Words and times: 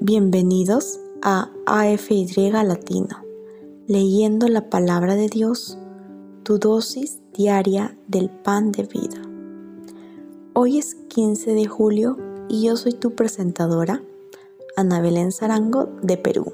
Bienvenidos 0.00 1.00
a 1.22 1.50
AFY 1.66 2.50
Latino, 2.50 3.24
leyendo 3.86 4.48
la 4.48 4.68
palabra 4.68 5.14
de 5.14 5.28
Dios, 5.28 5.78
tu 6.42 6.58
dosis 6.58 7.20
diaria 7.32 7.96
del 8.06 8.28
pan 8.28 8.70
de 8.70 8.82
vida. 8.82 9.22
Hoy 10.52 10.78
es 10.78 10.94
15 10.94 11.54
de 11.54 11.66
julio 11.66 12.18
y 12.48 12.66
yo 12.66 12.76
soy 12.76 12.92
tu 12.92 13.14
presentadora, 13.14 14.02
Ana 14.76 15.00
Belén 15.00 15.32
Zarango 15.32 15.88
de 16.02 16.16
Perú. 16.16 16.52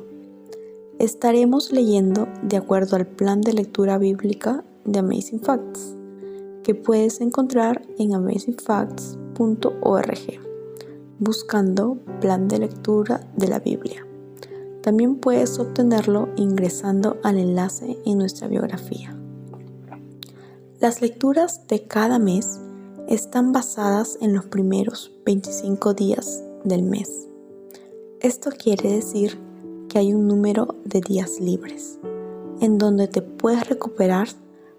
Estaremos 0.98 1.72
leyendo 1.72 2.28
de 2.42 2.56
acuerdo 2.56 2.96
al 2.96 3.06
plan 3.06 3.40
de 3.40 3.52
lectura 3.52 3.98
bíblica 3.98 4.64
de 4.84 5.00
Amazing 5.00 5.40
Facts, 5.40 5.96
que 6.62 6.74
puedes 6.74 7.20
encontrar 7.20 7.82
en 7.98 8.14
amazingfacts.org 8.14 10.49
buscando 11.20 11.98
plan 12.20 12.48
de 12.48 12.58
lectura 12.58 13.20
de 13.36 13.46
la 13.46 13.60
Biblia. 13.60 14.06
También 14.82 15.16
puedes 15.16 15.58
obtenerlo 15.58 16.30
ingresando 16.36 17.18
al 17.22 17.38
enlace 17.38 17.98
en 18.06 18.18
nuestra 18.18 18.48
biografía. 18.48 19.14
Las 20.80 21.02
lecturas 21.02 21.66
de 21.68 21.86
cada 21.86 22.18
mes 22.18 22.58
están 23.06 23.52
basadas 23.52 24.16
en 24.22 24.34
los 24.34 24.46
primeros 24.46 25.12
25 25.26 25.92
días 25.92 26.42
del 26.64 26.82
mes. 26.82 27.28
Esto 28.20 28.50
quiere 28.50 28.90
decir 28.90 29.38
que 29.90 29.98
hay 29.98 30.14
un 30.14 30.26
número 30.26 30.76
de 30.84 31.02
días 31.02 31.38
libres, 31.38 31.98
en 32.60 32.78
donde 32.78 33.08
te 33.08 33.20
puedes 33.20 33.68
recuperar 33.68 34.28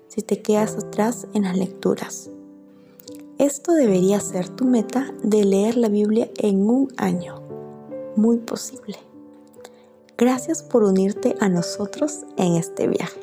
si 0.07 0.23
te 0.23 0.41
quedas 0.41 0.75
atrás 0.75 1.27
en 1.33 1.43
las 1.43 1.55
lecturas. 1.55 2.31
Esto 3.41 3.73
debería 3.73 4.19
ser 4.19 4.49
tu 4.49 4.65
meta 4.65 5.15
de 5.23 5.43
leer 5.43 5.75
la 5.75 5.89
Biblia 5.89 6.29
en 6.37 6.69
un 6.69 6.89
año. 6.97 7.41
Muy 8.15 8.37
posible. 8.37 8.97
Gracias 10.15 10.61
por 10.61 10.83
unirte 10.83 11.35
a 11.39 11.49
nosotros 11.49 12.19
en 12.37 12.53
este 12.53 12.87
viaje. 12.87 13.19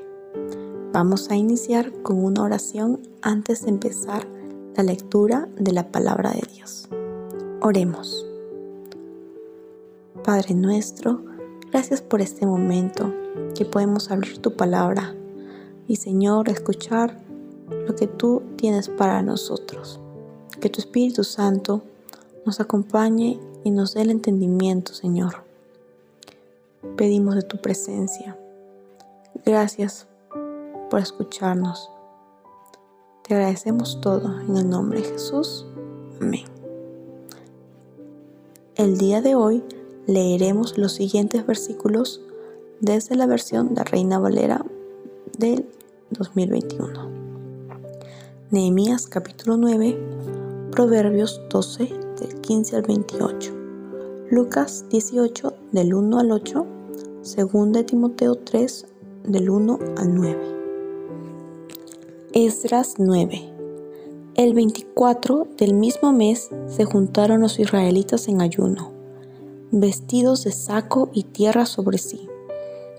Vamos 0.92 1.30
a 1.30 1.36
iniciar 1.36 1.92
con 2.02 2.24
una 2.24 2.42
oración 2.42 3.00
antes 3.22 3.62
de 3.62 3.68
empezar 3.70 4.26
la 4.76 4.82
lectura 4.82 5.48
de 5.56 5.70
la 5.70 5.92
palabra 5.92 6.32
de 6.32 6.42
Dios. 6.52 6.88
Oremos. 7.62 8.26
Padre 10.24 10.54
nuestro, 10.54 11.22
gracias 11.70 12.02
por 12.02 12.22
este 12.22 12.44
momento 12.44 13.14
que 13.54 13.64
podemos 13.64 14.10
abrir 14.10 14.38
tu 14.38 14.56
palabra 14.56 15.14
y 15.86 15.94
Señor, 15.94 16.48
escuchar 16.48 17.22
lo 17.86 17.94
que 17.94 18.08
tú 18.08 18.42
tienes 18.56 18.88
para 18.88 19.22
nosotros. 19.22 20.00
Que 20.60 20.68
tu 20.68 20.80
Espíritu 20.80 21.24
Santo 21.24 21.82
nos 22.44 22.60
acompañe 22.60 23.38
y 23.64 23.70
nos 23.70 23.94
dé 23.94 24.02
el 24.02 24.10
entendimiento, 24.10 24.92
Señor. 24.92 25.44
Pedimos 26.96 27.34
de 27.34 27.42
tu 27.42 27.58
presencia. 27.58 28.36
Gracias 29.44 30.06
por 30.90 31.00
escucharnos. 31.00 31.90
Te 33.22 33.34
agradecemos 33.34 34.00
todo 34.00 34.40
en 34.40 34.56
el 34.56 34.68
nombre 34.68 35.00
de 35.00 35.08
Jesús. 35.08 35.66
Amén. 36.20 36.44
El 38.74 38.96
día 38.96 39.20
de 39.20 39.34
hoy 39.34 39.62
leeremos 40.06 40.78
los 40.78 40.92
siguientes 40.92 41.46
versículos 41.46 42.22
desde 42.80 43.16
la 43.16 43.26
versión 43.26 43.74
de 43.74 43.84
Reina 43.84 44.18
Valera 44.18 44.64
del 45.36 45.66
2021. 46.10 47.10
Nehemías 48.50 49.06
capítulo 49.06 49.56
9 49.56 49.98
Proverbios 50.78 51.42
12 51.50 51.88
del 52.20 52.40
15 52.40 52.76
al 52.76 52.82
28, 52.82 53.52
Lucas 54.30 54.84
18 54.90 55.52
del 55.72 55.92
1 55.92 56.20
al 56.20 56.30
8, 56.30 56.66
2 57.36 57.72
de 57.72 57.82
Timoteo 57.82 58.36
3 58.36 58.86
del 59.24 59.50
1 59.50 59.78
al 59.96 60.14
9. 60.14 60.38
Esdras 62.32 62.94
9. 62.98 63.52
El 64.36 64.54
24 64.54 65.48
del 65.56 65.74
mismo 65.74 66.12
mes 66.12 66.48
se 66.68 66.84
juntaron 66.84 67.40
los 67.40 67.58
israelitas 67.58 68.28
en 68.28 68.40
ayuno, 68.40 68.92
vestidos 69.72 70.44
de 70.44 70.52
saco 70.52 71.10
y 71.12 71.24
tierra 71.24 71.66
sobre 71.66 71.98
sí. 71.98 72.28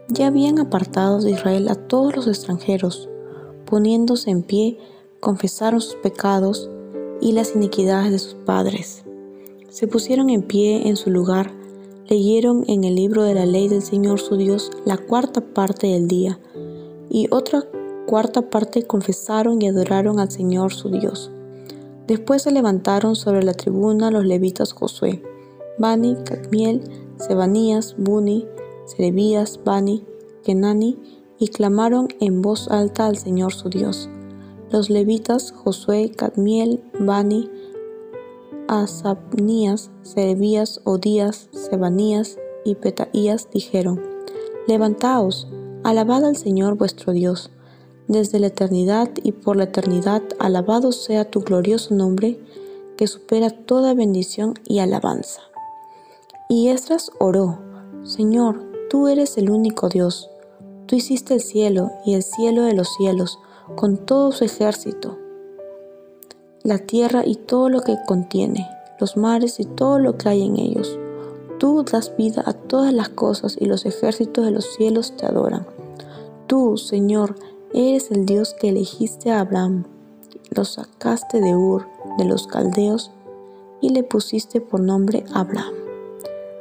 Ya 0.09 0.28
habían 0.28 0.59
apartado 0.59 1.22
de 1.22 1.31
Israel 1.31 1.69
a 1.69 1.75
todos 1.75 2.13
los 2.13 2.28
extranjeros, 2.28 3.07
poniéndose 3.63 4.31
en 4.31 4.44
pie, 4.44 4.78
confesaron 5.22 5.79
sus 5.79 5.96
pecados, 5.96 6.69
y 7.22 7.34
las 7.34 7.56
iniquidades 7.56 8.12
de 8.12 8.19
sus 8.19 8.34
padres. 8.34 9.03
Se 9.69 9.88
pusieron 9.88 10.30
en 10.30 10.41
pie 10.41 10.88
en 10.88 10.96
su 10.96 11.09
lugar, 11.09 11.52
leyeron 12.07 12.63
en 12.68 12.84
el 12.84 12.96
libro 12.96 13.24
de 13.24 13.35
la 13.35 13.46
ley 13.46 13.68
del 13.68 13.84
Señor 13.84 14.19
su 14.19 14.35
Dios 14.35 14.72
la 14.85 14.97
cuarta 14.97 15.41
parte 15.41 15.88
del 15.88 16.08
día, 16.08 16.40
y 17.09 17.28
otra 17.31 17.63
cuarta 18.08 18.50
parte 18.50 18.84
confesaron 18.84 19.62
y 19.62 19.68
adoraron 19.68 20.19
al 20.19 20.31
Señor 20.31 20.74
su 20.74 20.90
Dios. 20.90 21.31
Después 22.08 22.41
se 22.41 22.52
levantaron 22.52 23.16
sobre 23.16 23.44
la 23.44 23.53
tribuna 23.53 24.09
los 24.09 24.25
levitas 24.25 24.74
Josué, 24.74 25.22
Bani, 25.78 26.16
Cadmiel, 26.25 26.81
Sebanías, 27.19 27.96
Buni, 27.97 28.47
Serebías, 28.85 29.59
Bani, 29.63 30.03
Kenani, 30.44 30.97
y 31.38 31.50
clamaron 31.50 32.08
en 32.19 32.41
voz 32.41 32.68
alta 32.69 33.06
al 33.06 33.18
Señor 33.18 33.53
su 33.53 33.69
Dios. 33.69 34.09
Los 34.72 34.90
levitas 34.90 35.52
Josué, 35.52 36.12
Cadmiel, 36.16 36.84
Bani, 37.00 37.50
Asabnías, 38.68 39.90
Serebías, 40.03 40.81
Odías, 40.84 41.50
Sebanías 41.52 42.38
y 42.63 42.75
Petaías 42.75 43.50
dijeron, 43.52 44.00
Levantaos, 44.68 45.47
alabad 45.84 46.24
al 46.25 46.35
Señor 46.35 46.75
vuestro 46.75 47.13
Dios, 47.13 47.50
desde 48.08 48.40
la 48.40 48.47
eternidad 48.47 49.09
y 49.24 49.31
por 49.31 49.56
la 49.56 49.66
eternidad 49.66 50.22
alabado 50.40 50.91
sea 50.91 51.29
tu 51.29 51.41
glorioso 51.41 51.96
nombre, 51.96 52.40
que 52.97 53.08
supera 53.08 53.50
toda 53.50 53.94
bendición 53.94 54.53
y 54.66 54.79
alabanza. 54.79 55.41
Y 56.47 56.69
Esdras 56.69 57.12
oró, 57.19 57.59
Señor, 58.03 58.63
tú 58.90 59.08
eres 59.08 59.38
el 59.38 59.50
único 59.50 59.90
Dios, 59.90 60.29
tú 60.85 60.96
hiciste 60.96 61.34
el 61.34 61.41
cielo 61.41 61.91
y 62.06 62.13
el 62.13 62.24
cielo 62.24 62.63
de 62.63 62.74
los 62.74 62.90
cielos, 62.97 63.40
con 63.75 63.97
todo 63.97 64.31
su 64.31 64.44
ejército, 64.46 65.18
la 66.63 66.78
tierra 66.78 67.24
y 67.25 67.35
todo 67.35 67.69
lo 67.69 67.81
que 67.81 67.97
contiene, 68.07 68.68
los 69.00 69.18
mares 69.18 69.59
y 69.59 69.66
todo 69.66 70.00
lo 70.00 70.18
que 70.18 70.30
hay 70.30 70.46
en 70.46 70.57
ellos. 70.57 71.00
Tú 71.57 71.84
das 71.84 72.16
vida 72.18 72.44
a 72.46 72.53
todas 72.53 72.94
las 72.94 73.09
cosas 73.09 73.58
y 73.59 73.66
los 73.66 73.85
ejércitos 73.85 74.46
de 74.46 74.52
los 74.52 74.66
cielos 74.75 75.16
te 75.18 75.25
adoran. 75.25 75.66
Tú, 76.47 76.78
Señor, 76.78 77.35
eres 77.74 78.12
el 78.12 78.25
Dios 78.25 78.56
que 78.59 78.69
elegiste 78.69 79.31
a 79.31 79.41
Abraham, 79.41 79.85
lo 80.52 80.66
sacaste 80.66 81.41
de 81.41 81.56
Ur, 81.56 81.85
de 82.18 82.25
los 82.25 82.47
caldeos, 82.47 83.12
y 83.81 83.90
le 83.90 84.03
pusiste 84.03 84.62
por 84.62 84.79
nombre 84.79 85.24
Abraham. 85.34 85.74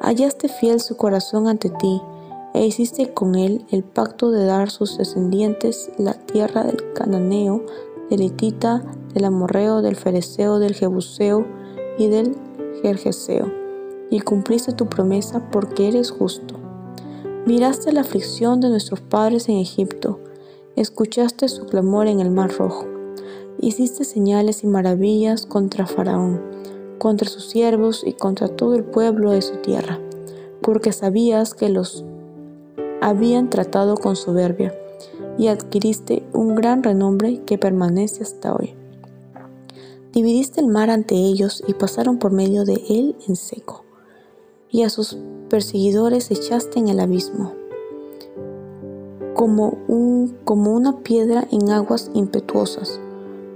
Hallaste 0.00 0.48
fiel 0.48 0.80
su 0.80 0.96
corazón 0.96 1.48
ante 1.48 1.70
ti, 1.70 2.00
e 2.54 2.66
hiciste 2.66 3.12
con 3.12 3.34
él 3.34 3.64
el 3.70 3.84
pacto 3.84 4.30
de 4.30 4.44
dar 4.44 4.62
a 4.62 4.70
sus 4.70 4.98
descendientes 4.98 5.90
la 5.98 6.14
tierra 6.14 6.64
del 6.64 6.92
cananeo, 6.92 7.64
del 8.10 8.22
hitita, 8.22 8.84
del 9.14 9.24
amorreo, 9.24 9.82
del 9.82 9.96
fereceo, 9.96 10.58
del 10.58 10.74
jebuseo 10.74 11.46
y 11.98 12.08
del 12.08 12.36
jerjeseo, 12.82 13.52
y 14.10 14.20
cumpliste 14.20 14.72
tu 14.72 14.86
promesa 14.86 15.50
porque 15.50 15.88
eres 15.88 16.10
justo. 16.10 16.54
Miraste 17.46 17.92
la 17.92 18.02
aflicción 18.02 18.60
de 18.60 18.68
nuestros 18.68 19.00
padres 19.00 19.48
en 19.48 19.56
Egipto, 19.56 20.20
escuchaste 20.76 21.48
su 21.48 21.66
clamor 21.66 22.06
en 22.06 22.20
el 22.20 22.30
mar 22.30 22.52
rojo, 22.52 22.86
hiciste 23.60 24.04
señales 24.04 24.64
y 24.64 24.66
maravillas 24.66 25.46
contra 25.46 25.86
Faraón, 25.86 26.42
contra 26.98 27.28
sus 27.28 27.48
siervos 27.48 28.02
y 28.06 28.12
contra 28.12 28.48
todo 28.48 28.74
el 28.74 28.84
pueblo 28.84 29.30
de 29.30 29.42
su 29.42 29.56
tierra, 29.56 29.98
porque 30.62 30.92
sabías 30.92 31.54
que 31.54 31.68
los 31.68 32.04
habían 33.00 33.50
tratado 33.50 33.96
con 33.96 34.16
soberbia, 34.16 34.74
y 35.38 35.46
adquiriste 35.46 36.24
un 36.32 36.54
gran 36.56 36.82
renombre 36.82 37.42
que 37.46 37.58
permanece 37.58 38.22
hasta 38.22 38.52
hoy. 38.52 38.74
Dividiste 40.12 40.60
el 40.60 40.66
mar 40.66 40.90
ante 40.90 41.14
ellos 41.14 41.62
y 41.66 41.74
pasaron 41.74 42.18
por 42.18 42.32
medio 42.32 42.64
de 42.64 42.82
él 42.88 43.16
en 43.28 43.36
seco, 43.36 43.84
y 44.70 44.82
a 44.82 44.90
sus 44.90 45.16
perseguidores 45.48 46.30
echaste 46.30 46.78
en 46.78 46.88
el 46.88 46.98
abismo. 47.00 47.52
Como, 49.34 49.78
un, 49.86 50.36
como 50.44 50.72
una 50.72 50.98
piedra 50.98 51.46
en 51.52 51.70
aguas 51.70 52.10
impetuosas, 52.14 53.00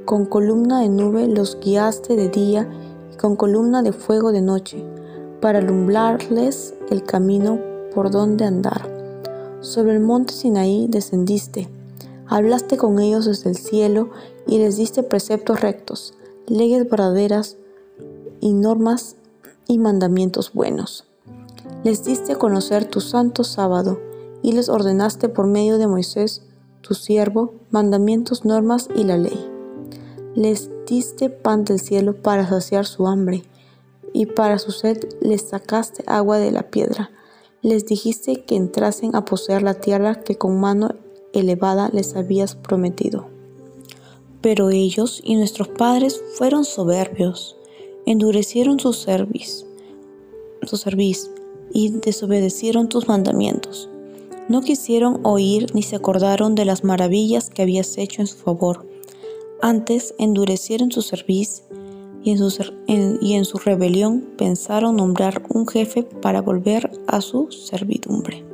con 0.05 0.27
columna 0.27 0.81
de 0.81 0.88
nube 0.88 1.27
los 1.27 1.59
guiaste 1.61 2.15
de 2.15 2.29
día 2.29 2.69
y 3.12 3.17
con 3.17 3.35
columna 3.35 3.83
de 3.83 3.93
fuego 3.93 4.31
de 4.31 4.43
noche, 4.43 4.85
para 5.41 5.59
alumbrarles 5.59 6.75
el 6.91 7.03
camino 7.03 7.59
por 7.93 8.12
donde 8.12 8.45
andar. 8.45 9.01
Sobre 9.62 9.93
el 9.93 10.00
monte 10.00 10.35
Sinaí 10.35 10.88
descendiste, 10.88 11.69
hablaste 12.26 12.76
con 12.76 12.99
ellos 12.99 13.26
desde 13.26 13.49
el 13.49 13.56
cielo 13.56 14.11
y 14.44 14.59
les 14.59 14.76
diste 14.76 15.05
preceptos 15.05 15.61
rectos, 15.61 16.14
leyes 16.49 16.91
verdaderas 16.91 17.56
y 18.41 18.55
normas 18.55 19.14
y 19.69 19.79
mandamientos 19.79 20.53
buenos. 20.53 21.06
Les 21.85 22.05
diste 22.05 22.32
a 22.32 22.38
conocer 22.38 22.87
tu 22.87 23.00
santo 23.00 23.44
sábado 23.44 24.00
y 24.43 24.50
les 24.50 24.69
ordenaste 24.69 25.29
por 25.29 25.47
medio 25.47 25.79
de 25.79 25.87
Moisés, 25.87 26.43
tu 26.81 26.94
siervo, 26.94 27.55
mandamientos, 27.70 28.44
normas 28.44 28.88
y 28.97 29.05
la 29.05 29.17
ley. 29.17 29.49
Les 30.35 30.70
diste 30.88 31.31
pan 31.31 31.64
del 31.64 31.79
cielo 31.79 32.20
para 32.20 32.49
saciar 32.49 32.85
su 32.85 33.06
hambre, 33.06 33.44
y 34.12 34.26
para 34.26 34.59
su 34.59 34.73
sed 34.73 35.09
les 35.20 35.43
sacaste 35.43 36.03
agua 36.09 36.38
de 36.38 36.50
la 36.50 36.64
piedra. 36.64 37.11
Les 37.62 37.87
dijiste 37.87 38.43
que 38.43 38.56
entrasen 38.56 39.14
a 39.14 39.25
poseer 39.25 39.62
la 39.62 39.75
tierra 39.75 40.17
que 40.17 40.37
con 40.37 40.59
mano 40.59 40.97
elevada 41.32 41.91
les 41.93 42.17
habías 42.17 42.56
prometido. 42.56 43.29
Pero 44.41 44.70
ellos 44.70 45.20
y 45.23 45.37
nuestros 45.37 45.69
padres 45.69 46.20
fueron 46.35 46.64
soberbios, 46.64 47.56
endurecieron 48.05 48.81
su 48.81 48.93
cerviz, 48.93 49.64
su 50.62 50.76
cerviz 50.76 51.31
y 51.73 51.91
desobedecieron 51.91 52.88
tus 52.88 53.06
mandamientos. 53.06 53.88
No 54.49 54.62
quisieron 54.62 55.20
oír 55.23 55.73
ni 55.73 55.85
se 55.85 55.94
acordaron 55.94 56.56
de 56.56 56.64
las 56.64 56.82
maravillas 56.82 57.49
que 57.49 57.62
habías 57.62 57.97
hecho 57.97 58.23
en 58.23 58.26
su 58.26 58.38
favor. 58.38 58.85
Antes 59.61 60.17
endurecieron 60.19 60.91
su 60.91 61.00
cerviz 61.00 61.62
y 62.25 62.31
en, 63.35 63.45
su, 63.45 63.59
rebelión 63.59 64.25
pensaron 64.37 64.97
nombrar 64.97 65.43
un 65.49 65.67
jefe 65.67 66.05
para 66.05 66.41
volver 66.41 66.91
a 67.07 67.21
su 67.21 67.51
servidumbre. 67.51 68.45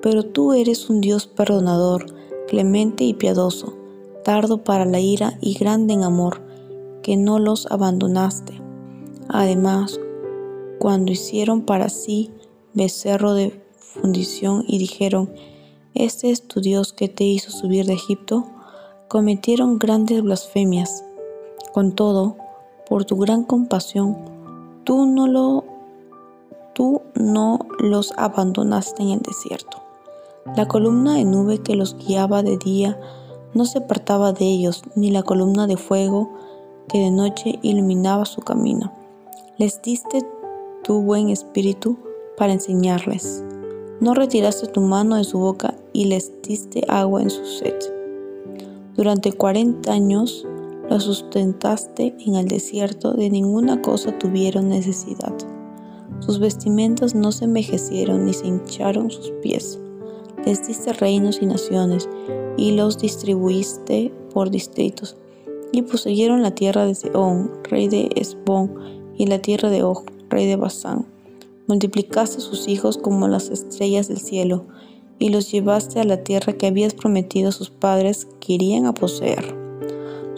Pero 0.00 0.22
tú 0.22 0.52
eres 0.52 0.88
un 0.88 1.00
Dios 1.00 1.26
perdonador, 1.26 2.06
clemente 2.46 3.04
y 3.04 3.14
piadoso, 3.14 3.74
tardo 4.24 4.62
para 4.62 4.84
la 4.84 5.00
ira 5.00 5.36
y 5.40 5.54
grande 5.54 5.94
en 5.94 6.04
amor, 6.04 6.40
que 7.02 7.16
no 7.16 7.38
los 7.38 7.66
abandonaste. 7.66 8.60
Además, 9.28 9.98
cuando 10.78 11.10
hicieron 11.10 11.62
para 11.62 11.88
sí 11.88 12.30
becerro 12.72 13.34
de 13.34 13.60
fundición 13.78 14.64
y 14.66 14.78
dijeron, 14.78 15.32
Este 15.94 16.30
es 16.30 16.46
tu 16.46 16.60
Dios 16.60 16.92
que 16.92 17.08
te 17.08 17.24
hizo 17.24 17.50
subir 17.50 17.86
de 17.86 17.94
Egipto, 17.94 18.46
cometieron 19.08 19.78
grandes 19.78 20.22
blasfemias. 20.22 21.04
Con 21.72 21.92
todo, 21.92 22.36
por 22.88 23.04
tu 23.04 23.16
gran 23.16 23.44
compasión, 23.44 24.16
tú 24.84 25.06
no, 25.06 25.26
lo, 25.26 25.64
tú 26.74 27.02
no 27.14 27.58
los 27.78 28.12
abandonaste 28.16 29.02
en 29.02 29.10
el 29.10 29.20
desierto. 29.20 29.78
La 30.56 30.66
columna 30.66 31.14
de 31.14 31.24
nube 31.24 31.58
que 31.58 31.76
los 31.76 31.96
guiaba 31.96 32.42
de 32.42 32.56
día 32.56 32.98
no 33.54 33.64
se 33.64 33.78
apartaba 33.78 34.32
de 34.32 34.46
ellos, 34.46 34.82
ni 34.94 35.10
la 35.10 35.22
columna 35.22 35.66
de 35.66 35.76
fuego 35.76 36.30
que 36.88 36.98
de 36.98 37.10
noche 37.10 37.58
iluminaba 37.62 38.24
su 38.24 38.40
camino. 38.40 38.92
Les 39.58 39.82
diste 39.82 40.26
tu 40.82 41.02
buen 41.02 41.28
espíritu 41.28 41.98
para 42.36 42.52
enseñarles. 42.52 43.44
No 44.00 44.14
retiraste 44.14 44.68
tu 44.68 44.80
mano 44.80 45.16
de 45.16 45.24
su 45.24 45.38
boca 45.38 45.74
y 45.92 46.06
les 46.06 46.32
diste 46.42 46.84
agua 46.88 47.22
en 47.22 47.30
su 47.30 47.44
sed. 47.44 47.74
Durante 48.96 49.32
cuarenta 49.32 49.92
años 49.92 50.46
los 50.88 51.04
sustentaste 51.04 52.14
en 52.26 52.34
el 52.36 52.48
desierto, 52.48 53.12
de 53.12 53.30
ninguna 53.30 53.82
cosa 53.82 54.16
tuvieron 54.18 54.68
necesidad. 54.68 55.34
Sus 56.20 56.38
vestimentas 56.38 57.14
no 57.14 57.32
se 57.32 57.44
envejecieron 57.44 58.24
ni 58.24 58.32
se 58.32 58.46
hincharon 58.46 59.10
sus 59.10 59.30
pies. 59.42 59.78
Les 60.44 60.66
diste 60.66 60.92
reinos 60.92 61.40
y 61.42 61.46
naciones 61.46 62.08
y 62.56 62.72
los 62.72 62.98
distribuiste 62.98 64.12
por 64.32 64.50
distritos. 64.50 65.16
Y 65.72 65.82
poseyeron 65.82 66.42
la 66.42 66.54
tierra 66.54 66.86
de 66.86 66.94
Seón, 66.94 67.52
rey 67.64 67.88
de 67.88 68.08
Esbón, 68.16 68.74
y 69.16 69.26
la 69.26 69.40
tierra 69.40 69.68
de 69.68 69.82
Og, 69.82 70.04
rey 70.30 70.46
de 70.46 70.56
Basán 70.56 71.06
multiplicaste 71.68 72.40
sus 72.40 72.66
hijos 72.66 72.98
como 72.98 73.28
las 73.28 73.50
estrellas 73.50 74.08
del 74.08 74.18
cielo, 74.18 74.64
y 75.20 75.28
los 75.28 75.52
llevaste 75.52 76.00
a 76.00 76.04
la 76.04 76.24
tierra 76.24 76.54
que 76.54 76.66
habías 76.66 76.94
prometido 76.94 77.50
a 77.50 77.52
sus 77.52 77.70
padres 77.70 78.26
que 78.40 78.54
irían 78.54 78.86
a 78.86 78.94
poseer. 78.94 79.67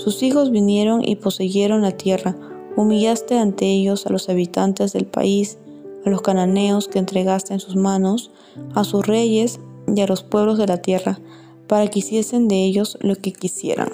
Sus 0.02 0.22
hijos 0.22 0.50
vinieron 0.50 1.06
y 1.06 1.16
poseyeron 1.16 1.82
la 1.82 1.92
tierra, 1.92 2.34
humillaste 2.74 3.38
ante 3.38 3.66
ellos 3.66 4.06
a 4.06 4.10
los 4.10 4.30
habitantes 4.30 4.94
del 4.94 5.04
país, 5.04 5.58
a 6.06 6.08
los 6.08 6.22
cananeos 6.22 6.88
que 6.88 6.98
entregaste 6.98 7.52
en 7.52 7.60
sus 7.60 7.76
manos, 7.76 8.30
a 8.74 8.84
sus 8.84 9.06
reyes 9.06 9.60
y 9.94 10.00
a 10.00 10.06
los 10.06 10.22
pueblos 10.22 10.56
de 10.56 10.66
la 10.66 10.78
tierra, 10.78 11.20
para 11.66 11.86
que 11.88 11.98
hiciesen 11.98 12.48
de 12.48 12.64
ellos 12.64 12.96
lo 13.02 13.14
que 13.14 13.34
quisieran. 13.34 13.92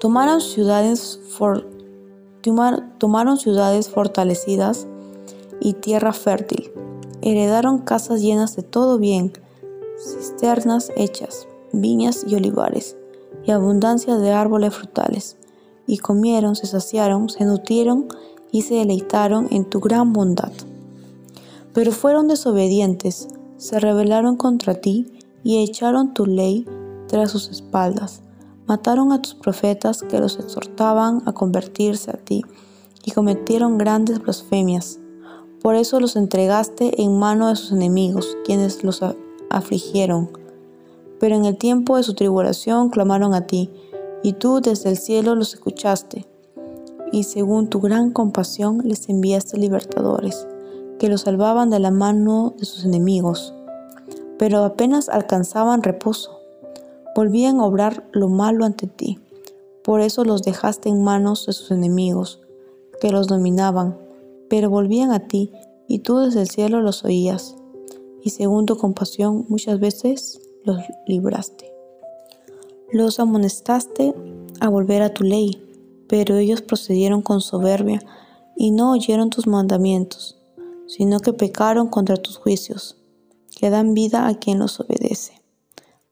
Tomaron 0.00 0.40
ciudades, 0.40 1.20
tomaron 2.98 3.38
ciudades 3.38 3.88
fortalecidas, 3.88 4.88
y 5.60 5.74
tierra 5.74 6.12
fértil. 6.12 6.72
Heredaron 7.22 7.78
casas 7.78 8.22
llenas 8.22 8.56
de 8.56 8.62
todo 8.62 8.98
bien, 8.98 9.32
cisternas 9.98 10.90
hechas, 10.96 11.46
viñas 11.72 12.24
y 12.26 12.34
olivares, 12.34 12.96
y 13.44 13.50
abundancia 13.50 14.16
de 14.16 14.32
árboles 14.32 14.74
frutales. 14.74 15.36
Y 15.86 15.98
comieron, 15.98 16.56
se 16.56 16.66
saciaron, 16.66 17.28
se 17.28 17.44
nutrieron 17.44 18.08
y 18.52 18.62
se 18.62 18.74
deleitaron 18.74 19.48
en 19.50 19.64
tu 19.64 19.80
gran 19.80 20.12
bondad. 20.12 20.52
Pero 21.72 21.92
fueron 21.92 22.28
desobedientes, 22.28 23.28
se 23.56 23.78
rebelaron 23.78 24.36
contra 24.36 24.74
ti 24.74 25.06
y 25.44 25.62
echaron 25.62 26.14
tu 26.14 26.26
ley 26.26 26.66
tras 27.06 27.30
sus 27.30 27.48
espaldas. 27.48 28.22
Mataron 28.66 29.12
a 29.12 29.20
tus 29.20 29.34
profetas 29.34 30.02
que 30.02 30.20
los 30.20 30.38
exhortaban 30.38 31.22
a 31.26 31.32
convertirse 31.32 32.10
a 32.10 32.16
ti 32.16 32.44
y 33.04 33.10
cometieron 33.10 33.78
grandes 33.78 34.20
blasfemias. 34.20 35.00
Por 35.62 35.74
eso 35.74 36.00
los 36.00 36.16
entregaste 36.16 37.02
en 37.02 37.18
mano 37.18 37.48
de 37.48 37.56
sus 37.56 37.72
enemigos, 37.72 38.36
quienes 38.44 38.82
los 38.84 39.00
afligieron. 39.50 40.30
Pero 41.20 41.36
en 41.36 41.44
el 41.44 41.56
tiempo 41.56 41.96
de 41.96 42.02
su 42.02 42.14
tribulación 42.14 42.90
clamaron 42.90 43.34
a 43.34 43.46
ti, 43.46 43.70
y 44.24 44.32
tú 44.32 44.60
desde 44.60 44.90
el 44.90 44.96
cielo 44.96 45.36
los 45.36 45.54
escuchaste. 45.54 46.26
Y 47.12 47.22
según 47.22 47.68
tu 47.68 47.80
gran 47.80 48.10
compasión 48.10 48.80
les 48.84 49.08
enviaste 49.08 49.56
libertadores, 49.56 50.48
que 50.98 51.08
los 51.08 51.20
salvaban 51.20 51.70
de 51.70 51.78
la 51.78 51.92
mano 51.92 52.54
de 52.58 52.64
sus 52.64 52.84
enemigos. 52.84 53.54
Pero 54.38 54.64
apenas 54.64 55.08
alcanzaban 55.08 55.84
reposo, 55.84 56.40
volvían 57.14 57.60
a 57.60 57.66
obrar 57.66 58.04
lo 58.10 58.28
malo 58.28 58.64
ante 58.64 58.88
ti. 58.88 59.20
Por 59.84 60.00
eso 60.00 60.24
los 60.24 60.42
dejaste 60.42 60.88
en 60.88 61.04
manos 61.04 61.46
de 61.46 61.52
sus 61.52 61.70
enemigos, 61.70 62.40
que 63.00 63.12
los 63.12 63.28
dominaban 63.28 64.10
pero 64.50 64.68
volvían 64.68 65.12
a 65.12 65.28
ti, 65.28 65.52
y 65.86 66.00
tú 66.00 66.18
desde 66.18 66.42
el 66.42 66.50
cielo 66.50 66.82
los 66.82 67.04
oías, 67.04 67.54
y 68.22 68.30
según 68.30 68.66
tu 68.66 68.76
compasión 68.76 69.46
muchas 69.48 69.78
veces 69.80 70.40
los 70.74 70.84
libraste. 71.06 71.72
Los 72.92 73.20
amonestaste 73.20 74.14
a 74.60 74.68
volver 74.68 75.02
a 75.02 75.14
tu 75.14 75.24
ley, 75.24 75.62
pero 76.08 76.36
ellos 76.36 76.62
procedieron 76.62 77.22
con 77.22 77.40
soberbia 77.40 78.00
y 78.56 78.72
no 78.72 78.92
oyeron 78.92 79.30
tus 79.30 79.46
mandamientos, 79.46 80.38
sino 80.86 81.20
que 81.20 81.32
pecaron 81.32 81.88
contra 81.88 82.16
tus 82.16 82.36
juicios, 82.36 82.96
que 83.56 83.70
dan 83.70 83.94
vida 83.94 84.26
a 84.26 84.34
quien 84.34 84.58
los 84.58 84.80
obedece. 84.80 85.40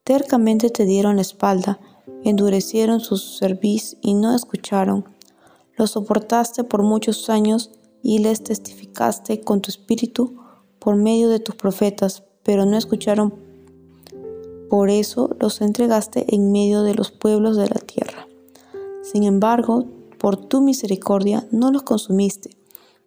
Tercamente 0.05 0.71
te 0.71 0.85
dieron 0.85 1.17
la 1.17 1.23
espalda, 1.23 1.81
endurecieron 2.25 3.01
su 3.01 3.19
cerviz 3.19 3.97
y 4.01 4.15
no 4.15 4.35
escucharon. 4.35 5.05
Los 5.77 5.93
soportaste 5.93 6.65
por 6.65 6.83
muchos 6.83 7.29
años 7.29 7.71
y 8.03 8.19
les 8.19 8.43
testificaste 8.43 9.41
con 9.41 9.61
tu 9.61 9.71
espíritu 9.71 10.37
por 10.79 10.97
medio 10.97 11.29
de 11.29 11.41
tus 11.41 11.57
profetas, 11.57 12.23
pero 12.43 12.65
no 12.65 12.77
escucharon. 12.77 13.48
Por 14.69 14.91
eso 14.91 15.31
los 15.41 15.61
entregaste 15.61 16.35
en 16.35 16.53
medio 16.53 16.83
de 16.83 16.95
los 16.95 17.11
pueblos 17.11 17.57
de 17.57 17.69
la 17.69 17.81
tierra. 17.81 18.27
Sin 19.03 19.25
embargo, 19.25 19.87
por 20.19 20.37
tu 20.37 20.61
misericordia 20.61 21.47
no 21.51 21.71
los 21.73 21.83
consumiste, 21.83 22.51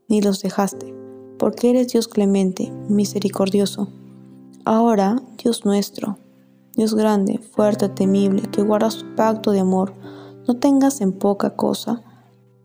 ni 0.07 0.21
los 0.21 0.41
dejaste, 0.41 0.93
porque 1.37 1.69
eres 1.69 1.89
Dios 1.89 2.07
clemente, 2.07 2.71
misericordioso. 2.89 3.89
Ahora, 4.65 5.21
Dios 5.37 5.65
nuestro, 5.65 6.17
Dios 6.75 6.95
grande, 6.95 7.37
fuerte, 7.37 7.89
temible, 7.89 8.43
que 8.49 8.61
guarda 8.61 8.89
su 8.89 9.05
pacto 9.15 9.51
de 9.51 9.59
amor, 9.59 9.93
no 10.47 10.57
tengas 10.57 11.01
en 11.01 11.11
poca 11.11 11.55
cosa 11.55 12.01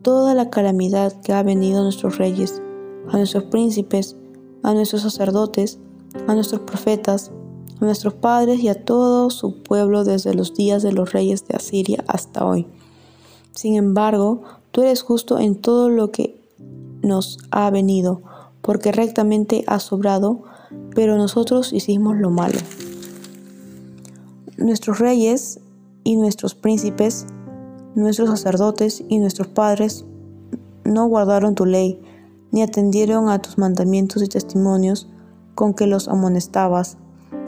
toda 0.01 0.33
la 0.33 0.49
calamidad 0.49 1.13
que 1.21 1.33
ha 1.33 1.43
venido 1.43 1.81
a 1.81 1.83
nuestros 1.83 2.17
reyes, 2.17 2.61
a 3.09 3.17
nuestros 3.17 3.43
príncipes, 3.45 4.15
a 4.63 4.73
nuestros 4.73 5.01
sacerdotes, 5.01 5.79
a 6.27 6.33
nuestros 6.33 6.61
profetas, 6.61 7.31
a 7.79 7.85
nuestros 7.85 8.13
padres 8.13 8.59
y 8.59 8.69
a 8.69 8.85
todo 8.85 9.29
su 9.29 9.63
pueblo 9.63 10.03
desde 10.03 10.33
los 10.33 10.53
días 10.53 10.83
de 10.83 10.91
los 10.91 11.13
reyes 11.13 11.47
de 11.47 11.55
Asiria 11.55 12.03
hasta 12.07 12.45
hoy. 12.45 12.67
Sin 13.51 13.75
embargo, 13.75 14.41
tú 14.71 14.81
eres 14.81 15.01
justo 15.01 15.39
en 15.39 15.55
todo 15.55 15.89
lo 15.89 16.11
que 16.11 16.39
nos 17.01 17.39
ha 17.51 17.69
venido, 17.69 18.21
porque 18.61 18.91
rectamente 18.91 19.63
has 19.67 19.83
sobrado, 19.83 20.43
pero 20.95 21.17
nosotros 21.17 21.73
hicimos 21.73 22.17
lo 22.17 22.29
malo. 22.29 22.59
Nuestros 24.57 24.99
reyes 24.99 25.59
y 26.03 26.15
nuestros 26.15 26.55
príncipes 26.55 27.27
Nuestros 27.97 28.29
sacerdotes 28.29 29.03
y 29.09 29.17
nuestros 29.17 29.47
padres 29.47 30.05
no 30.83 31.07
guardaron 31.07 31.55
tu 31.55 31.65
ley, 31.65 31.99
ni 32.51 32.61
atendieron 32.61 33.27
a 33.27 33.39
tus 33.39 33.57
mandamientos 33.57 34.21
y 34.21 34.27
testimonios 34.27 35.09
con 35.55 35.73
que 35.73 35.87
los 35.87 36.07
amonestabas, 36.07 36.99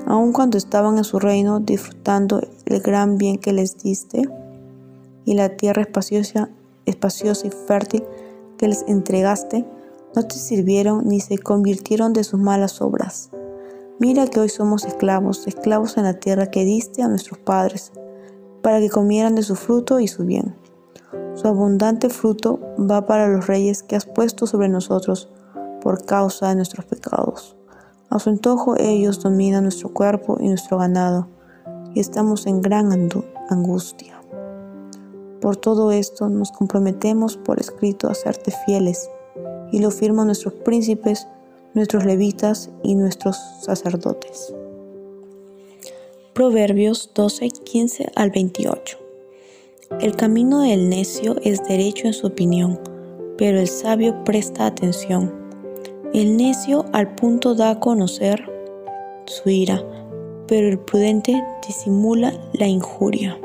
aun 0.09 0.33
cuando 0.33 0.57
estaban 0.57 0.97
en 0.97 1.03
su 1.03 1.19
reino 1.19 1.59
disfrutando 1.59 2.41
el 2.65 2.81
gran 2.81 3.19
bien 3.19 3.37
que 3.37 3.53
les 3.53 3.77
diste 3.77 4.27
y 5.23 5.35
la 5.35 5.49
tierra 5.49 5.83
espaciosa, 5.83 6.49
espaciosa 6.87 7.45
y 7.45 7.51
fértil 7.51 8.03
que 8.57 8.67
les 8.67 8.83
entregaste, 8.87 9.67
no 10.15 10.23
te 10.23 10.35
sirvieron 10.35 11.07
ni 11.07 11.19
se 11.19 11.37
convirtieron 11.37 12.11
de 12.13 12.23
sus 12.23 12.39
malas 12.39 12.81
obras. 12.81 13.29
Mira 13.99 14.25
que 14.25 14.39
hoy 14.39 14.49
somos 14.49 14.83
esclavos, 14.85 15.45
esclavos 15.45 15.95
en 15.97 16.05
la 16.05 16.15
tierra 16.19 16.47
que 16.47 16.65
diste 16.65 17.03
a 17.03 17.07
nuestros 17.07 17.37
padres, 17.37 17.91
para 18.63 18.79
que 18.79 18.89
comieran 18.89 19.35
de 19.35 19.43
su 19.43 19.55
fruto 19.55 19.99
y 19.99 20.07
su 20.07 20.25
bien. 20.25 20.55
Su 21.35 21.47
abundante 21.47 22.09
fruto 22.09 22.59
va 22.79 23.05
para 23.05 23.27
los 23.27 23.45
reyes 23.45 23.83
que 23.83 23.95
has 23.95 24.07
puesto 24.07 24.47
sobre 24.47 24.69
nosotros 24.69 25.29
por 25.81 26.03
causa 26.03 26.49
de 26.49 26.55
nuestros 26.55 26.85
pecados. 26.85 27.58
A 28.09 28.17
su 28.17 28.31
antojo 28.31 28.75
ellos 28.79 29.21
dominan 29.21 29.63
nuestro 29.63 29.93
cuerpo 29.93 30.37
y 30.39 30.47
nuestro 30.47 30.79
ganado, 30.79 31.27
y 31.93 31.99
estamos 31.99 32.47
en 32.47 32.61
gran 32.61 32.91
angustia. 33.49 34.19
Por 35.41 35.57
todo 35.57 35.91
esto 35.91 36.27
nos 36.27 36.51
comprometemos 36.51 37.37
por 37.37 37.59
escrito 37.59 38.09
a 38.09 38.15
serte 38.15 38.51
fieles, 38.65 39.09
y 39.71 39.79
lo 39.79 39.91
firman 39.91 40.25
nuestros 40.25 40.55
príncipes, 40.55 41.27
nuestros 41.75 42.03
levitas 42.03 42.71
y 42.81 42.95
nuestros 42.95 43.37
sacerdotes. 43.61 44.55
Proverbios 46.33 47.11
12, 47.13 47.49
15 47.49 48.11
al 48.15 48.31
28. 48.31 48.97
El 50.01 50.15
camino 50.15 50.61
del 50.61 50.89
necio 50.89 51.35
es 51.43 51.63
derecho 51.67 52.07
en 52.07 52.13
su 52.13 52.25
opinión, 52.25 52.79
pero 53.37 53.59
el 53.59 53.67
sabio 53.67 54.23
presta 54.23 54.65
atención. 54.65 55.38
El 56.11 56.37
necio 56.37 56.85
al 56.91 57.13
punto 57.13 57.53
da 57.53 57.69
a 57.69 57.79
conocer 57.79 58.43
su 59.25 59.47
ira, 59.47 59.83
pero 60.47 60.67
el 60.67 60.79
prudente 60.79 61.39
disimula 61.67 62.33
la 62.53 62.65
injuria. 62.65 63.39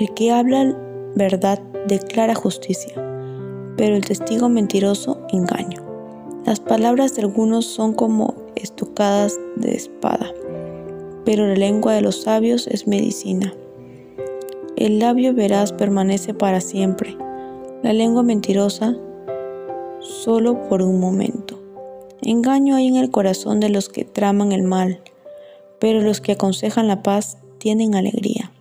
El 0.00 0.14
que 0.14 0.32
habla 0.32 0.74
verdad 1.14 1.60
declara 1.86 2.34
justicia, 2.34 2.94
pero 3.76 3.94
el 3.94 4.06
testigo 4.06 4.48
mentiroso 4.48 5.20
engaño. 5.28 5.82
Las 6.46 6.60
palabras 6.60 7.14
de 7.14 7.22
algunos 7.22 7.66
son 7.66 7.92
como 7.92 8.36
estocadas 8.56 9.38
de 9.56 9.74
espada, 9.74 10.32
pero 11.26 11.46
la 11.46 11.56
lengua 11.56 11.92
de 11.92 12.00
los 12.00 12.22
sabios 12.22 12.68
es 12.68 12.86
medicina. 12.86 13.52
El 14.76 14.98
labio 14.98 15.34
veraz 15.34 15.74
permanece 15.74 16.32
para 16.32 16.62
siempre, 16.62 17.18
la 17.82 17.92
lengua 17.92 18.22
mentirosa 18.22 18.96
solo 20.00 20.66
por 20.70 20.80
un 20.80 20.98
momento. 20.98 21.51
Engaño 22.24 22.76
hay 22.76 22.86
en 22.86 22.94
el 22.96 23.10
corazón 23.10 23.58
de 23.58 23.68
los 23.68 23.88
que 23.88 24.04
traman 24.04 24.52
el 24.52 24.62
mal, 24.62 25.00
pero 25.80 26.00
los 26.00 26.20
que 26.20 26.32
aconsejan 26.32 26.86
la 26.86 27.02
paz 27.02 27.38
tienen 27.58 27.96
alegría. 27.96 28.52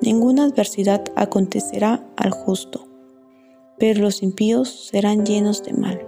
Ninguna 0.00 0.44
adversidad 0.44 1.02
acontecerá 1.16 2.06
al 2.16 2.30
justo, 2.30 2.86
pero 3.76 4.02
los 4.02 4.22
impíos 4.22 4.88
serán 4.88 5.26
llenos 5.26 5.64
de 5.64 5.72
mal. 5.72 6.00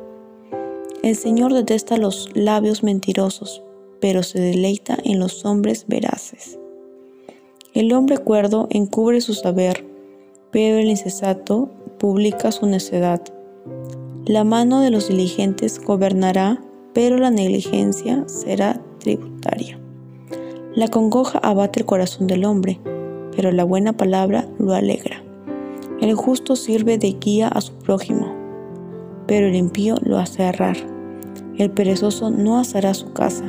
El 1.02 1.16
Señor 1.16 1.52
detesta 1.52 1.96
los 1.96 2.30
labios 2.34 2.84
mentirosos, 2.84 3.62
pero 4.00 4.22
se 4.22 4.40
deleita 4.40 4.96
en 5.02 5.18
los 5.18 5.44
hombres 5.44 5.86
veraces. 5.88 6.60
El 7.74 7.92
hombre 7.92 8.18
cuerdo 8.18 8.68
encubre 8.70 9.20
su 9.20 9.34
saber, 9.34 9.84
pero 10.52 10.78
el 10.78 10.88
insensato 10.88 11.70
publica 11.98 12.52
su 12.52 12.66
necedad. 12.66 13.20
La 14.26 14.44
mano 14.44 14.80
de 14.80 14.90
los 14.90 15.08
diligentes 15.08 15.80
gobernará 15.80 16.62
pero 16.98 17.16
la 17.16 17.30
negligencia 17.30 18.24
será 18.26 18.80
tributaria. 18.98 19.78
La 20.74 20.88
congoja 20.88 21.38
abate 21.38 21.78
el 21.78 21.86
corazón 21.86 22.26
del 22.26 22.44
hombre, 22.44 22.80
pero 23.36 23.52
la 23.52 23.62
buena 23.62 23.92
palabra 23.92 24.48
lo 24.58 24.74
alegra. 24.74 25.22
El 26.00 26.16
justo 26.16 26.56
sirve 26.56 26.98
de 26.98 27.12
guía 27.12 27.46
a 27.46 27.60
su 27.60 27.72
prójimo, 27.74 28.34
pero 29.28 29.46
el 29.46 29.54
impío 29.54 29.94
lo 30.02 30.18
hace 30.18 30.42
errar. 30.42 30.76
El 31.56 31.70
perezoso 31.70 32.32
no 32.32 32.58
asará 32.58 32.92
su 32.94 33.12
casa, 33.12 33.44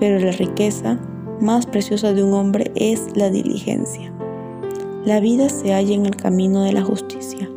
pero 0.00 0.18
la 0.18 0.32
riqueza 0.32 0.98
más 1.40 1.66
preciosa 1.66 2.12
de 2.12 2.24
un 2.24 2.34
hombre 2.34 2.72
es 2.74 3.06
la 3.14 3.30
diligencia. 3.30 4.12
La 5.04 5.20
vida 5.20 5.48
se 5.48 5.74
halla 5.74 5.94
en 5.94 6.06
el 6.06 6.16
camino 6.16 6.64
de 6.64 6.72
la 6.72 6.82
justicia, 6.82 7.48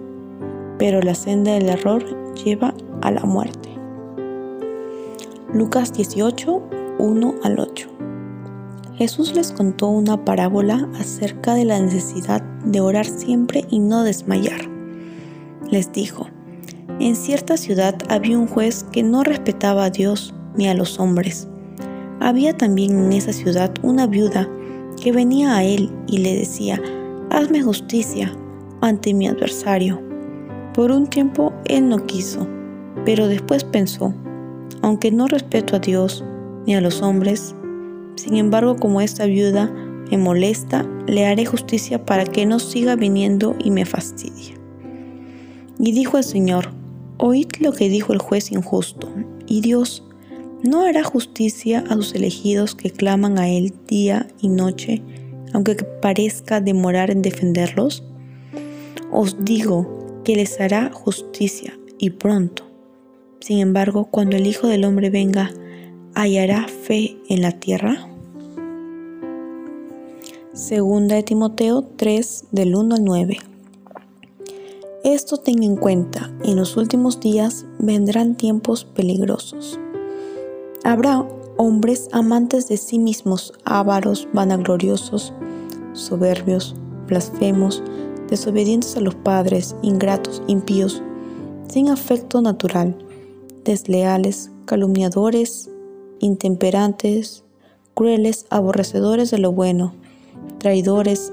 pero 0.78 1.02
la 1.02 1.16
senda 1.16 1.54
del 1.54 1.70
error 1.70 2.06
lleva 2.36 2.76
a 3.02 3.10
la 3.10 3.24
muerte. 3.24 3.63
Lucas 5.54 5.94
18, 5.94 6.64
1 6.98 7.36
al 7.44 7.60
8. 7.60 7.88
Jesús 8.96 9.36
les 9.36 9.52
contó 9.52 9.88
una 9.88 10.26
parábola 10.26 10.90
acerca 11.00 11.54
de 11.54 11.64
la 11.64 11.80
necesidad 11.80 12.42
de 12.66 12.82
orar 12.82 13.06
siempre 13.06 13.64
y 13.70 13.78
no 13.78 14.02
desmayar. 14.02 14.62
Les 15.70 15.92
dijo, 15.92 16.26
en 17.00 17.16
cierta 17.16 17.56
ciudad 17.56 17.96
había 18.10 18.40
un 18.40 18.48
juez 18.48 18.84
que 18.92 19.04
no 19.04 19.22
respetaba 19.22 19.86
a 19.86 19.90
Dios 19.92 20.34
ni 20.56 20.68
a 20.68 20.74
los 20.74 21.00
hombres. 21.00 21.48
Había 22.20 22.58
también 22.58 22.98
en 22.98 23.14
esa 23.14 23.32
ciudad 23.32 23.72
una 23.84 24.08
viuda 24.08 24.50
que 25.00 25.12
venía 25.12 25.56
a 25.56 25.64
él 25.64 25.92
y 26.08 26.18
le 26.18 26.36
decía, 26.36 26.82
hazme 27.30 27.62
justicia 27.62 28.36
ante 28.82 29.14
mi 29.14 29.28
adversario. 29.28 30.02
Por 30.74 30.90
un 30.90 31.06
tiempo 31.06 31.54
él 31.66 31.90
no 31.90 32.08
quiso, 32.08 32.48
pero 33.06 33.28
después 33.28 33.64
pensó, 33.64 34.16
aunque 34.84 35.12
no 35.12 35.28
respeto 35.28 35.78
a 35.78 35.80
Dios 35.80 36.24
ni 36.68 36.76
a 36.76 36.82
los 36.82 37.02
hombres, 37.02 37.56
sin 38.16 38.36
embargo 38.36 38.76
como 38.76 39.02
esta 39.02 39.26
viuda 39.26 39.72
me 40.12 40.18
molesta, 40.18 40.86
le 41.08 41.26
haré 41.26 41.46
justicia 41.46 42.06
para 42.06 42.26
que 42.26 42.46
no 42.46 42.60
siga 42.60 42.96
viniendo 42.96 43.56
y 43.64 43.72
me 43.72 43.86
fastidie. 43.86 44.56
Y 45.80 45.94
dijo 45.94 46.18
el 46.18 46.24
Señor, 46.24 46.70
oíd 47.18 47.48
lo 47.62 47.72
que 47.72 47.90
dijo 47.90 48.14
el 48.14 48.20
juez 48.20 48.52
injusto, 48.52 49.10
y 49.48 49.62
Dios 49.62 50.04
no 50.62 50.86
hará 50.86 51.04
justicia 51.04 51.84
a 51.90 51.96
sus 51.96 52.14
elegidos 52.14 52.76
que 52.76 52.92
claman 52.92 53.40
a 53.40 53.50
Él 53.50 53.74
día 53.88 54.28
y 54.42 54.50
noche, 54.50 55.02
aunque 55.54 55.76
parezca 55.76 56.60
demorar 56.60 57.10
en 57.10 57.22
defenderlos. 57.22 58.04
Os 59.12 59.44
digo 59.44 60.22
que 60.26 60.36
les 60.36 60.60
hará 60.60 60.92
justicia 60.94 61.78
y 61.98 62.12
pronto. 62.12 62.73
Sin 63.44 63.60
embargo, 63.60 64.06
cuando 64.06 64.38
el 64.38 64.48
Hijo 64.48 64.68
del 64.68 64.86
Hombre 64.86 65.10
venga, 65.10 65.52
¿hallará 66.16 66.66
fe 66.70 67.18
en 67.28 67.42
la 67.42 67.52
tierra? 67.52 68.08
Segunda 70.54 71.16
de 71.16 71.24
Timoteo 71.24 71.82
3 71.82 72.46
del 72.52 72.74
1 72.74 72.96
al 72.96 73.04
9. 73.04 73.38
Esto 75.04 75.36
ten 75.36 75.62
en 75.62 75.76
cuenta, 75.76 76.32
en 76.46 76.56
los 76.56 76.78
últimos 76.78 77.20
días 77.20 77.66
vendrán 77.80 78.36
tiempos 78.36 78.86
peligrosos. 78.86 79.78
Habrá 80.86 81.28
hombres 81.58 82.08
amantes 82.14 82.70
de 82.70 82.78
sí 82.78 82.98
mismos, 82.98 83.52
ávaros, 83.66 84.26
vanagloriosos, 84.32 85.34
soberbios, 85.92 86.76
blasfemos, 87.08 87.84
desobedientes 88.30 88.96
a 88.96 89.02
los 89.02 89.16
padres, 89.16 89.76
ingratos, 89.82 90.42
impíos, 90.48 91.04
sin 91.68 91.90
afecto 91.90 92.42
natural 92.42 92.96
desleales, 93.64 94.52
calumniadores, 94.66 95.70
intemperantes, 96.20 97.44
crueles, 97.94 98.46
aborrecedores 98.50 99.32
de 99.32 99.38
lo 99.38 99.52
bueno, 99.52 99.94
traidores, 100.58 101.32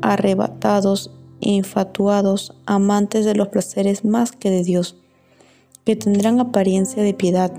arrebatados, 0.00 1.10
infatuados, 1.40 2.54
amantes 2.66 3.24
de 3.24 3.34
los 3.34 3.48
placeres 3.48 4.04
más 4.04 4.32
que 4.32 4.50
de 4.50 4.62
Dios, 4.62 4.96
que 5.84 5.96
tendrán 5.96 6.40
apariencia 6.40 7.02
de 7.02 7.14
piedad, 7.14 7.52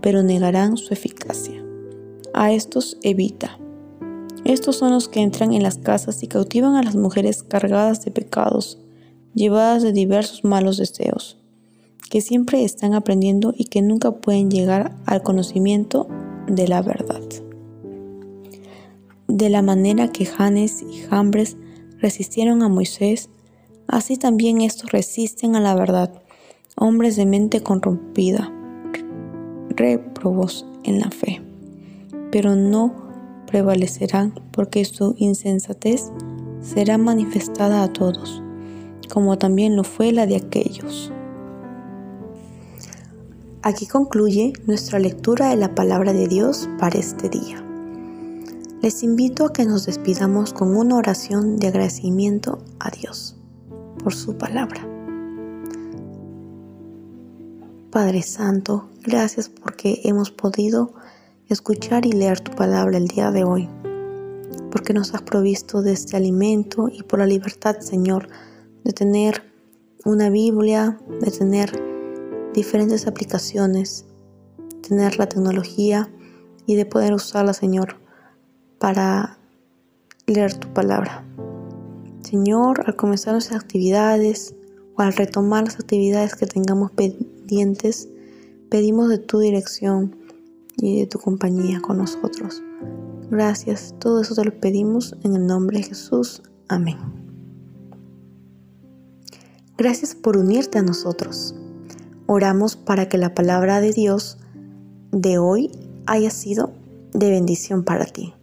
pero 0.00 0.22
negarán 0.22 0.76
su 0.76 0.92
eficacia. 0.92 1.62
A 2.32 2.52
estos 2.52 2.98
evita. 3.02 3.58
Estos 4.44 4.76
son 4.76 4.92
los 4.92 5.08
que 5.08 5.20
entran 5.20 5.52
en 5.52 5.62
las 5.62 5.78
casas 5.78 6.22
y 6.22 6.28
cautivan 6.28 6.76
a 6.76 6.82
las 6.82 6.94
mujeres 6.94 7.42
cargadas 7.42 8.04
de 8.04 8.10
pecados, 8.10 8.78
llevadas 9.34 9.82
de 9.82 9.92
diversos 9.92 10.44
malos 10.44 10.76
deseos 10.76 11.35
que 12.10 12.20
siempre 12.20 12.64
están 12.64 12.94
aprendiendo 12.94 13.52
y 13.56 13.64
que 13.64 13.82
nunca 13.82 14.12
pueden 14.12 14.50
llegar 14.50 14.94
al 15.06 15.22
conocimiento 15.22 16.08
de 16.46 16.68
la 16.68 16.82
verdad. 16.82 17.22
De 19.28 19.50
la 19.50 19.62
manera 19.62 20.08
que 20.12 20.24
Janes 20.24 20.82
y 20.82 20.98
Jambres 21.00 21.56
resistieron 21.98 22.62
a 22.62 22.68
Moisés, 22.68 23.28
así 23.88 24.16
también 24.16 24.60
estos 24.60 24.92
resisten 24.92 25.56
a 25.56 25.60
la 25.60 25.74
verdad, 25.74 26.22
hombres 26.76 27.16
de 27.16 27.26
mente 27.26 27.62
corrompida, 27.62 28.52
reprobos 29.70 30.66
en 30.84 31.00
la 31.00 31.10
fe, 31.10 31.42
pero 32.30 32.54
no 32.54 32.94
prevalecerán 33.46 34.34
porque 34.52 34.84
su 34.84 35.14
insensatez 35.18 36.12
será 36.60 36.98
manifestada 36.98 37.82
a 37.82 37.92
todos, 37.92 38.42
como 39.12 39.38
también 39.38 39.76
lo 39.76 39.84
fue 39.84 40.12
la 40.12 40.26
de 40.26 40.36
aquellos. 40.36 41.12
Aquí 43.66 43.88
concluye 43.88 44.52
nuestra 44.64 45.00
lectura 45.00 45.48
de 45.48 45.56
la 45.56 45.74
palabra 45.74 46.12
de 46.12 46.28
Dios 46.28 46.68
para 46.78 47.00
este 47.00 47.28
día. 47.28 47.60
Les 48.80 49.02
invito 49.02 49.44
a 49.44 49.52
que 49.52 49.64
nos 49.64 49.86
despidamos 49.86 50.52
con 50.52 50.76
una 50.76 50.94
oración 50.94 51.56
de 51.56 51.66
agradecimiento 51.66 52.62
a 52.78 52.90
Dios 52.90 53.34
por 54.04 54.14
su 54.14 54.38
palabra. 54.38 54.86
Padre 57.90 58.22
Santo, 58.22 58.88
gracias 59.02 59.48
porque 59.48 60.00
hemos 60.04 60.30
podido 60.30 60.92
escuchar 61.48 62.06
y 62.06 62.12
leer 62.12 62.38
tu 62.38 62.52
palabra 62.52 62.98
el 62.98 63.08
día 63.08 63.32
de 63.32 63.42
hoy, 63.42 63.68
porque 64.70 64.94
nos 64.94 65.12
has 65.12 65.22
provisto 65.22 65.82
de 65.82 65.90
este 65.90 66.16
alimento 66.16 66.88
y 66.88 67.02
por 67.02 67.18
la 67.18 67.26
libertad, 67.26 67.80
Señor, 67.80 68.28
de 68.84 68.92
tener 68.92 69.42
una 70.04 70.30
Biblia, 70.30 71.00
de 71.20 71.32
tener 71.32 71.95
diferentes 72.56 73.06
aplicaciones, 73.06 74.06
tener 74.88 75.18
la 75.18 75.28
tecnología 75.28 76.10
y 76.66 76.74
de 76.74 76.86
poder 76.86 77.12
usarla, 77.12 77.52
Señor, 77.52 77.96
para 78.78 79.38
leer 80.26 80.54
tu 80.54 80.72
palabra. 80.72 81.24
Señor, 82.22 82.82
al 82.86 82.96
comenzar 82.96 83.34
nuestras 83.34 83.60
actividades 83.60 84.54
o 84.96 85.02
al 85.02 85.12
retomar 85.12 85.64
las 85.64 85.76
actividades 85.76 86.34
que 86.34 86.46
tengamos 86.46 86.90
pendientes, 86.92 88.08
pedimos 88.70 89.10
de 89.10 89.18
tu 89.18 89.38
dirección 89.38 90.16
y 90.78 91.00
de 91.00 91.06
tu 91.06 91.18
compañía 91.18 91.80
con 91.80 91.98
nosotros. 91.98 92.62
Gracias, 93.30 93.94
todo 93.98 94.22
eso 94.22 94.34
te 94.34 94.44
lo 94.44 94.58
pedimos 94.58 95.14
en 95.24 95.36
el 95.36 95.46
nombre 95.46 95.78
de 95.78 95.84
Jesús. 95.84 96.42
Amén. 96.68 96.96
Gracias 99.76 100.14
por 100.14 100.38
unirte 100.38 100.78
a 100.78 100.82
nosotros. 100.82 101.54
Oramos 102.26 102.76
para 102.76 103.08
que 103.08 103.18
la 103.18 103.34
palabra 103.34 103.80
de 103.80 103.92
Dios 103.92 104.38
de 105.12 105.38
hoy 105.38 105.70
haya 106.06 106.30
sido 106.30 106.72
de 107.12 107.30
bendición 107.30 107.84
para 107.84 108.04
ti. 108.04 108.34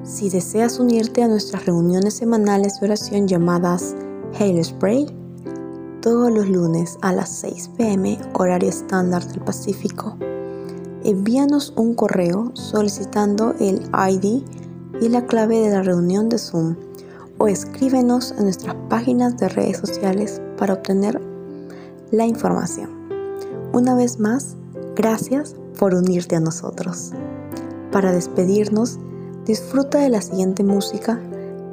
Si 0.04 0.28
deseas 0.28 0.78
unirte 0.78 1.23
a 1.23 1.28
nuestras 1.28 1.66
reuniones 1.66 2.14
semanales 2.14 2.78
de 2.78 2.87
oración 2.87 3.26
llamadas 3.26 3.97
Hail 4.38 4.62
Spray, 4.62 5.07
todos 6.05 6.31
los 6.31 6.47
lunes 6.51 6.99
a 7.01 7.15
las 7.15 7.31
6 7.31 7.71
pm 7.79 8.19
horario 8.35 8.69
estándar 8.69 9.27
del 9.27 9.41
Pacífico, 9.41 10.19
envíanos 11.03 11.73
un 11.77 11.95
correo 11.95 12.51
solicitando 12.53 13.55
el 13.59 13.81
ID 14.11 14.43
y 15.01 15.09
la 15.09 15.25
clave 15.25 15.61
de 15.61 15.71
la 15.71 15.83
reunión 15.83 16.29
de 16.29 16.37
Zoom 16.37 16.77
o 17.39 17.49
escríbenos 17.49 18.33
en 18.33 18.45
nuestras 18.45 18.77
páginas 18.91 19.39
de 19.39 19.49
redes 19.49 19.79
sociales 19.79 20.43
para 20.59 20.75
obtener 20.75 21.23
la 22.11 22.27
información. 22.27 22.90
Una 23.73 23.95
vez 23.95 24.21
más, 24.21 24.57
gracias 24.95 25.57
por 25.79 25.95
unirte 25.95 26.37
a 26.37 26.40
nosotros. 26.40 27.12
Para 27.90 28.12
despedirnos, 28.12 28.99
disfruta 29.47 30.01
de 30.01 30.11
la 30.11 30.21
siguiente 30.21 30.64
música 30.64 31.19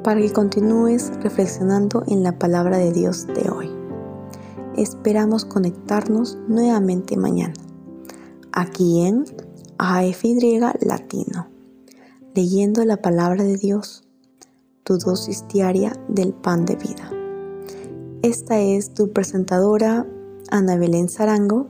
para 0.02 0.22
que 0.22 0.32
continúes 0.32 1.12
reflexionando 1.22 2.02
en 2.06 2.22
la 2.22 2.38
palabra 2.38 2.78
de 2.78 2.92
Dios 2.92 3.26
de 3.26 3.50
hoy. 3.50 3.81
Esperamos 4.76 5.44
conectarnos 5.44 6.38
nuevamente 6.48 7.18
mañana, 7.18 7.52
aquí 8.52 9.06
en 9.06 9.24
AFY 9.76 10.60
Latino, 10.80 11.46
leyendo 12.34 12.82
la 12.86 12.96
palabra 12.96 13.44
de 13.44 13.58
Dios 13.58 14.04
tu 14.82 14.96
dosis 14.96 15.46
diaria 15.48 15.92
del 16.08 16.32
pan 16.32 16.64
de 16.64 16.76
vida. 16.76 17.10
Esta 18.22 18.58
es 18.60 18.94
tu 18.94 19.12
presentadora 19.12 20.06
Ana 20.50 20.76
Belén 20.76 21.08
Zarango. 21.08 21.68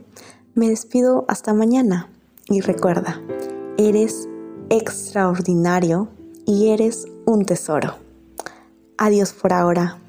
Me 0.55 0.69
despido 0.69 1.25
hasta 1.27 1.53
mañana 1.53 2.09
y 2.47 2.61
recuerda, 2.61 3.21
eres 3.77 4.29
extraordinario 4.69 6.07
y 6.45 6.69
eres 6.69 7.05
un 7.25 7.45
tesoro. 7.45 7.95
Adiós 8.97 9.33
por 9.33 9.51
ahora. 9.51 10.02